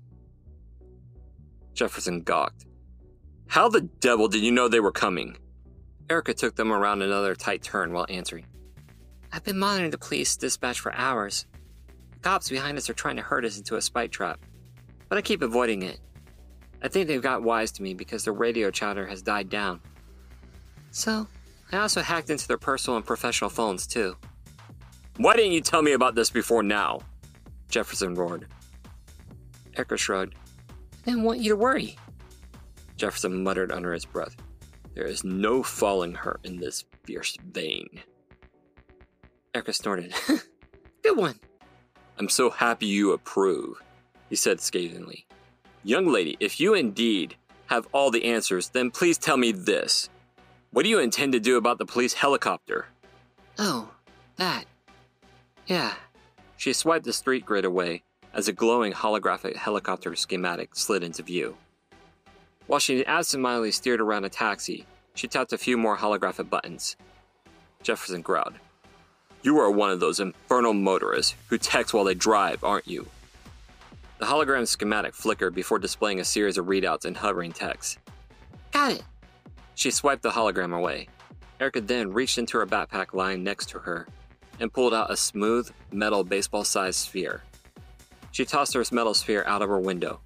Jefferson 1.76 2.22
gawked. 2.22 2.64
How 3.46 3.68
the 3.68 3.82
devil 3.82 4.28
did 4.28 4.42
you 4.42 4.50
know 4.50 4.66
they 4.66 4.80
were 4.80 4.90
coming? 4.90 5.36
Erica 6.08 6.34
took 6.34 6.56
them 6.56 6.72
around 6.72 7.02
another 7.02 7.34
tight 7.34 7.62
turn 7.62 7.92
while 7.92 8.06
answering. 8.08 8.46
I've 9.32 9.44
been 9.44 9.58
monitoring 9.58 9.90
the 9.90 9.98
police 9.98 10.36
dispatch 10.36 10.80
for 10.80 10.94
hours. 10.94 11.46
The 12.12 12.18
cops 12.20 12.48
behind 12.48 12.78
us 12.78 12.88
are 12.88 12.94
trying 12.94 13.16
to 13.16 13.22
herd 13.22 13.44
us 13.44 13.58
into 13.58 13.76
a 13.76 13.82
spike 13.82 14.10
trap, 14.10 14.40
but 15.08 15.18
I 15.18 15.22
keep 15.22 15.42
avoiding 15.42 15.82
it. 15.82 16.00
I 16.82 16.88
think 16.88 17.08
they've 17.08 17.22
got 17.22 17.42
wise 17.42 17.70
to 17.72 17.82
me 17.82 17.92
because 17.92 18.24
their 18.24 18.32
radio 18.32 18.70
chatter 18.70 19.06
has 19.06 19.20
died 19.20 19.50
down. 19.50 19.80
So, 20.92 21.28
I 21.72 21.78
also 21.78 22.00
hacked 22.00 22.30
into 22.30 22.48
their 22.48 22.58
personal 22.58 22.96
and 22.96 23.04
professional 23.04 23.50
phones 23.50 23.86
too. 23.86 24.16
Why 25.18 25.36
didn't 25.36 25.52
you 25.52 25.60
tell 25.60 25.82
me 25.82 25.92
about 25.92 26.14
this 26.14 26.30
before 26.30 26.62
now? 26.62 27.00
Jefferson 27.68 28.14
roared. 28.14 28.46
Erica 29.76 29.96
shrugged. 29.98 30.34
I 31.06 31.10
didn't 31.10 31.22
want 31.24 31.40
you 31.40 31.50
to 31.50 31.56
worry. 31.56 31.96
Jefferson 32.96 33.42
muttered 33.44 33.70
under 33.70 33.92
his 33.92 34.04
breath. 34.04 34.36
There 34.94 35.04
is 35.04 35.22
no 35.22 35.62
falling 35.62 36.14
her 36.14 36.40
in 36.42 36.56
this 36.56 36.84
fierce 37.04 37.36
vein. 37.52 38.00
Erica 39.54 39.72
snorted. 39.72 40.12
Good 41.02 41.16
one. 41.16 41.38
I'm 42.18 42.28
so 42.28 42.50
happy 42.50 42.86
you 42.86 43.12
approve, 43.12 43.82
he 44.30 44.36
said 44.36 44.60
scathingly. 44.60 45.26
Young 45.84 46.06
lady, 46.08 46.36
if 46.40 46.58
you 46.58 46.74
indeed 46.74 47.36
have 47.66 47.86
all 47.92 48.10
the 48.10 48.24
answers, 48.24 48.70
then 48.70 48.90
please 48.90 49.18
tell 49.18 49.36
me 49.36 49.52
this. 49.52 50.08
What 50.70 50.82
do 50.82 50.88
you 50.88 50.98
intend 50.98 51.32
to 51.32 51.40
do 51.40 51.56
about 51.56 51.78
the 51.78 51.86
police 51.86 52.14
helicopter? 52.14 52.86
Oh, 53.58 53.90
that. 54.36 54.64
Yeah, 55.66 55.94
She 56.56 56.72
swiped 56.72 57.04
the 57.04 57.12
street 57.12 57.44
grid 57.44 57.64
away 57.64 58.02
as 58.36 58.48
a 58.48 58.52
glowing 58.52 58.92
holographic 58.92 59.56
helicopter 59.56 60.14
schematic 60.14 60.76
slid 60.76 61.02
into 61.02 61.22
view. 61.22 61.56
While 62.66 62.80
she 62.80 63.04
absentmindedly 63.06 63.72
steered 63.72 64.00
around 64.00 64.26
a 64.26 64.28
taxi, 64.28 64.84
she 65.14 65.26
tapped 65.26 65.54
a 65.54 65.58
few 65.58 65.78
more 65.78 65.96
holographic 65.96 66.50
buttons. 66.50 66.96
Jefferson 67.82 68.20
growled. 68.20 68.54
You 69.42 69.58
are 69.58 69.70
one 69.70 69.90
of 69.90 70.00
those 70.00 70.20
infernal 70.20 70.74
motorists 70.74 71.34
who 71.48 71.56
text 71.56 71.94
while 71.94 72.04
they 72.04 72.14
drive, 72.14 72.62
aren't 72.62 72.86
you? 72.86 73.06
The 74.18 74.26
hologram 74.26 74.66
schematic 74.66 75.14
flickered 75.14 75.54
before 75.54 75.78
displaying 75.78 76.20
a 76.20 76.24
series 76.24 76.58
of 76.58 76.66
readouts 76.66 77.06
and 77.06 77.16
hovering 77.16 77.52
text. 77.52 77.98
got 78.70 78.92
it. 78.92 79.04
She 79.76 79.90
swiped 79.90 80.22
the 80.22 80.30
hologram 80.30 80.76
away. 80.76 81.08
Erica 81.58 81.80
then 81.80 82.12
reached 82.12 82.36
into 82.36 82.58
her 82.58 82.66
backpack 82.66 83.14
lying 83.14 83.42
next 83.42 83.70
to 83.70 83.78
her 83.78 84.06
and 84.60 84.72
pulled 84.72 84.92
out 84.92 85.10
a 85.10 85.16
smooth, 85.16 85.70
metal 85.90 86.22
baseball 86.22 86.64
sized 86.64 86.98
sphere. 86.98 87.42
She 88.36 88.44
tossed 88.44 88.74
her 88.74 88.84
metal 88.92 89.14
sphere 89.14 89.44
out 89.46 89.62
of 89.62 89.70
her 89.70 89.80
window. 89.80 90.20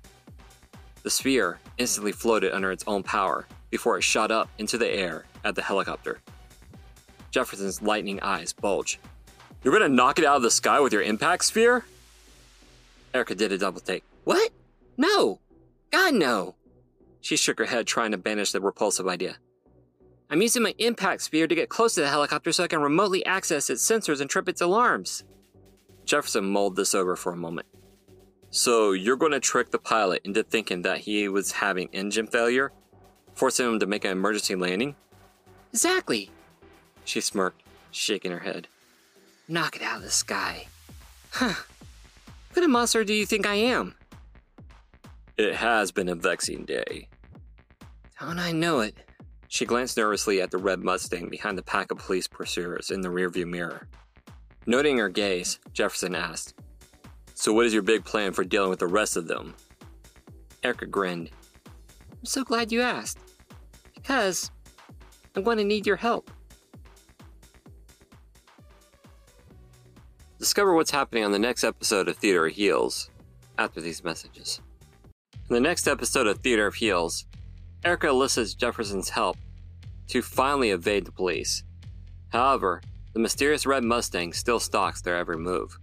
The 1.04 1.10
sphere 1.10 1.60
instantly 1.78 2.10
floated 2.10 2.52
under 2.52 2.72
its 2.72 2.82
own 2.88 3.04
power 3.04 3.46
before 3.70 3.96
it 3.96 4.02
shot 4.02 4.32
up 4.32 4.50
into 4.58 4.76
the 4.76 4.90
air 4.90 5.26
at 5.44 5.54
the 5.54 5.62
helicopter. 5.62 6.18
Jefferson's 7.30 7.80
lightning 7.80 8.18
eyes 8.20 8.52
bulged. 8.52 8.98
You're 9.62 9.72
gonna 9.72 9.88
knock 9.88 10.18
it 10.18 10.24
out 10.24 10.34
of 10.34 10.42
the 10.42 10.50
sky 10.50 10.80
with 10.80 10.92
your 10.92 11.02
impact 11.02 11.44
sphere? 11.44 11.84
Erica 13.14 13.36
did 13.36 13.52
a 13.52 13.58
double 13.58 13.78
take. 13.78 14.02
What? 14.24 14.50
No. 14.96 15.38
God, 15.92 16.14
no. 16.14 16.56
She 17.20 17.36
shook 17.36 17.60
her 17.60 17.66
head, 17.66 17.86
trying 17.86 18.10
to 18.10 18.18
banish 18.18 18.50
the 18.50 18.60
repulsive 18.60 19.06
idea. 19.06 19.36
I'm 20.28 20.42
using 20.42 20.64
my 20.64 20.74
impact 20.78 21.22
sphere 21.22 21.46
to 21.46 21.54
get 21.54 21.68
close 21.68 21.94
to 21.94 22.00
the 22.00 22.08
helicopter 22.08 22.50
so 22.50 22.64
I 22.64 22.66
can 22.66 22.82
remotely 22.82 23.24
access 23.24 23.70
its 23.70 23.88
sensors 23.88 24.20
and 24.20 24.28
trip 24.28 24.48
its 24.48 24.60
alarms. 24.60 25.22
Jefferson 26.04 26.44
mulled 26.46 26.74
this 26.74 26.92
over 26.92 27.14
for 27.14 27.30
a 27.30 27.36
moment. 27.36 27.69
So 28.50 28.92
you're 28.92 29.16
going 29.16 29.32
to 29.32 29.40
trick 29.40 29.70
the 29.70 29.78
pilot 29.78 30.22
into 30.24 30.42
thinking 30.42 30.82
that 30.82 30.98
he 30.98 31.28
was 31.28 31.52
having 31.52 31.88
engine 31.92 32.26
failure, 32.26 32.72
forcing 33.34 33.66
him 33.66 33.78
to 33.78 33.86
make 33.86 34.04
an 34.04 34.10
emergency 34.10 34.56
landing? 34.56 34.96
Exactly. 35.72 36.30
She 37.04 37.20
smirked, 37.20 37.62
shaking 37.92 38.32
her 38.32 38.40
head. 38.40 38.66
Knock 39.46 39.76
it 39.76 39.82
out 39.82 39.98
of 39.98 40.02
the 40.02 40.10
sky. 40.10 40.66
Huh. 41.30 41.54
What 41.54 42.54
kind 42.54 42.64
of 42.64 42.70
monster 42.70 43.04
do 43.04 43.14
you 43.14 43.24
think 43.24 43.46
I 43.46 43.54
am? 43.54 43.94
It 45.36 45.54
has 45.54 45.92
been 45.92 46.08
a 46.08 46.16
vexing 46.16 46.64
day. 46.64 47.08
Don't 48.20 48.40
I 48.40 48.50
know 48.50 48.80
it? 48.80 48.96
She 49.46 49.64
glanced 49.64 49.96
nervously 49.96 50.40
at 50.40 50.50
the 50.50 50.58
red 50.58 50.80
Mustang 50.80 51.28
behind 51.28 51.56
the 51.56 51.62
pack 51.62 51.90
of 51.90 51.98
police 51.98 52.26
pursuers 52.28 52.90
in 52.90 53.00
the 53.00 53.08
rearview 53.08 53.46
mirror. 53.46 53.86
Noting 54.66 54.98
her 54.98 55.08
gaze, 55.08 55.58
Jefferson 55.72 56.14
asked, 56.14 56.54
So, 57.40 57.54
what 57.54 57.64
is 57.64 57.72
your 57.72 57.82
big 57.82 58.04
plan 58.04 58.34
for 58.34 58.44
dealing 58.44 58.68
with 58.68 58.80
the 58.80 58.86
rest 58.86 59.16
of 59.16 59.26
them? 59.26 59.54
Erica 60.62 60.84
grinned. 60.84 61.30
I'm 61.64 62.26
so 62.26 62.44
glad 62.44 62.70
you 62.70 62.82
asked. 62.82 63.18
Because 63.94 64.50
I'm 65.34 65.42
going 65.42 65.56
to 65.56 65.64
need 65.64 65.86
your 65.86 65.96
help. 65.96 66.30
Discover 70.38 70.74
what's 70.74 70.90
happening 70.90 71.24
on 71.24 71.32
the 71.32 71.38
next 71.38 71.64
episode 71.64 72.08
of 72.08 72.18
Theater 72.18 72.44
of 72.44 72.52
Heels 72.52 73.08
after 73.56 73.80
these 73.80 74.04
messages. 74.04 74.60
In 75.48 75.54
the 75.54 75.60
next 75.60 75.88
episode 75.88 76.26
of 76.26 76.40
Theater 76.40 76.66
of 76.66 76.74
Heels, 76.74 77.24
Erica 77.86 78.08
elicits 78.08 78.52
Jefferson's 78.52 79.08
help 79.08 79.38
to 80.08 80.20
finally 80.20 80.72
evade 80.72 81.06
the 81.06 81.12
police. 81.12 81.62
However, 82.28 82.82
the 83.14 83.18
mysterious 83.18 83.64
red 83.64 83.82
Mustang 83.82 84.34
still 84.34 84.60
stalks 84.60 85.00
their 85.00 85.16
every 85.16 85.38
move. 85.38 85.78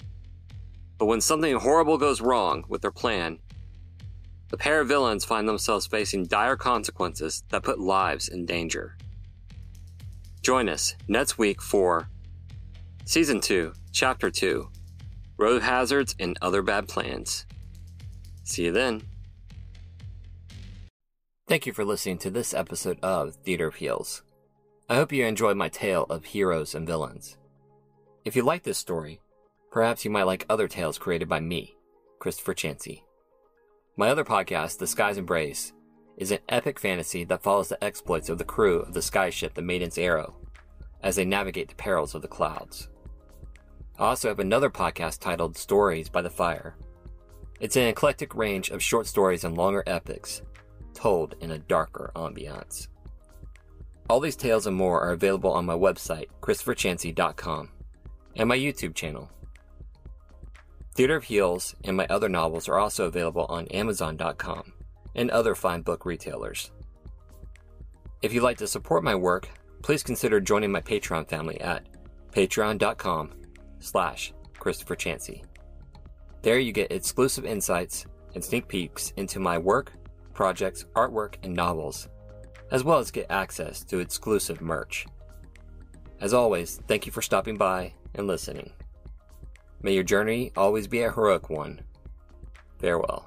But 0.97 1.05
when 1.05 1.21
something 1.21 1.55
horrible 1.55 1.97
goes 1.97 2.21
wrong 2.21 2.65
with 2.67 2.81
their 2.81 2.91
plan, 2.91 3.39
the 4.49 4.57
pair 4.57 4.81
of 4.81 4.87
villains 4.87 5.25
find 5.25 5.47
themselves 5.47 5.85
facing 5.85 6.25
dire 6.25 6.55
consequences 6.55 7.43
that 7.49 7.63
put 7.63 7.79
lives 7.79 8.29
in 8.29 8.45
danger. 8.45 8.97
Join 10.41 10.69
us 10.69 10.95
next 11.07 11.37
week 11.37 11.61
for 11.61 12.09
Season 13.05 13.41
2, 13.41 13.73
Chapter 13.91 14.31
2 14.31 14.69
Road 15.37 15.61
Hazards 15.61 16.15
and 16.19 16.37
Other 16.41 16.61
Bad 16.61 16.87
Plans. 16.87 17.45
See 18.43 18.65
you 18.65 18.71
then. 18.71 19.03
Thank 21.47 21.65
you 21.65 21.73
for 21.73 21.85
listening 21.85 22.17
to 22.19 22.29
this 22.29 22.53
episode 22.53 22.99
of 23.03 23.35
Theater 23.35 23.69
Heels. 23.69 24.23
I 24.89 24.95
hope 24.95 25.11
you 25.11 25.25
enjoyed 25.25 25.57
my 25.57 25.69
tale 25.69 26.03
of 26.09 26.25
heroes 26.25 26.73
and 26.73 26.87
villains. 26.87 27.37
If 28.25 28.35
you 28.35 28.41
like 28.41 28.63
this 28.63 28.77
story, 28.77 29.19
perhaps 29.71 30.05
you 30.05 30.11
might 30.11 30.23
like 30.23 30.45
other 30.49 30.67
tales 30.67 30.97
created 30.97 31.27
by 31.27 31.39
me, 31.39 31.75
Christopher 32.19 32.53
Chansey. 32.53 33.03
My 33.95 34.09
other 34.09 34.23
podcast, 34.23 34.77
The 34.77 34.87
Sky's 34.87 35.17
Embrace, 35.17 35.73
is 36.17 36.31
an 36.31 36.39
epic 36.49 36.79
fantasy 36.79 37.23
that 37.25 37.43
follows 37.43 37.69
the 37.69 37.83
exploits 37.83 38.29
of 38.29 38.37
the 38.37 38.43
crew 38.43 38.79
of 38.79 38.93
the 38.93 38.99
skyship 38.99 39.53
the 39.53 39.61
Maiden's 39.61 39.97
Arrow 39.97 40.35
as 41.01 41.15
they 41.15 41.25
navigate 41.25 41.69
the 41.69 41.75
perils 41.75 42.15
of 42.15 42.21
the 42.21 42.27
clouds. 42.27 42.89
I 43.99 44.05
also 44.05 44.27
have 44.27 44.39
another 44.39 44.69
podcast 44.69 45.19
titled 45.19 45.57
Stories 45.57 46.09
by 46.09 46.21
the 46.21 46.29
Fire. 46.29 46.75
It's 47.59 47.75
an 47.75 47.87
eclectic 47.87 48.35
range 48.35 48.69
of 48.69 48.81
short 48.83 49.07
stories 49.07 49.43
and 49.43 49.57
longer 49.57 49.83
epics, 49.87 50.41
told 50.93 51.35
in 51.41 51.51
a 51.51 51.59
darker 51.59 52.11
ambiance. 52.15 52.87
All 54.09 54.19
these 54.19 54.35
tales 54.35 54.67
and 54.67 54.75
more 54.75 55.01
are 55.01 55.11
available 55.11 55.51
on 55.51 55.65
my 55.65 55.73
website, 55.73 56.27
ChristopherChansey.com, 56.41 57.69
and 58.35 58.47
my 58.47 58.57
YouTube 58.57 58.95
channel. 58.95 59.29
Theater 60.97 61.15
of 61.15 61.25
Heels 61.25 61.75
and 61.83 61.95
my 61.95 62.07
other 62.09 62.27
novels 62.27 62.67
are 62.67 62.79
also 62.79 63.05
available 63.05 63.45
on 63.49 63.67
Amazon.com 63.67 64.73
and 65.13 65.29
other 65.29 65.53
fine 65.53 65.83
book 65.83 66.07
retailers. 66.07 66.71
If 68.23 68.33
you'd 68.33 68.41
like 68.41 68.57
to 68.57 68.67
support 68.67 69.03
my 69.03 69.13
work, 69.13 69.47
please 69.83 70.01
consider 70.01 70.39
joining 70.39 70.71
my 70.71 70.81
Patreon 70.81 71.29
family 71.29 71.61
at 71.61 71.85
patreon.com 72.31 73.31
slash 73.77 74.33
Christopher 74.57 74.95
Chansey. 74.95 75.43
There 76.41 76.57
you 76.57 76.71
get 76.71 76.91
exclusive 76.91 77.45
insights 77.45 78.07
and 78.33 78.43
sneak 78.43 78.67
peeks 78.67 79.13
into 79.17 79.39
my 79.39 79.59
work, 79.59 79.93
projects, 80.33 80.85
artwork, 80.95 81.35
and 81.43 81.53
novels, 81.53 82.09
as 82.71 82.83
well 82.83 82.97
as 82.97 83.11
get 83.11 83.27
access 83.29 83.83
to 83.83 83.99
exclusive 83.99 84.61
merch. 84.61 85.05
As 86.21 86.33
always, 86.33 86.81
thank 86.87 87.05
you 87.05 87.11
for 87.11 87.21
stopping 87.21 87.55
by 87.55 87.93
and 88.15 88.25
listening. 88.25 88.71
May 89.81 89.93
your 89.93 90.03
journey 90.03 90.51
always 90.55 90.87
be 90.87 91.01
a 91.01 91.11
heroic 91.11 91.49
one. 91.49 91.81
Farewell. 92.79 93.25